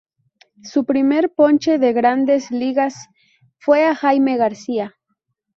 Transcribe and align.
Su 0.63 0.83
primer 0.83 1.31
ponche 1.31 1.77
de 1.77 1.93
Grandes 1.93 2.49
Ligas 2.49 3.07
fue 3.59 3.85
a 3.85 3.93
Jaime 3.93 4.35
García. 4.35 4.95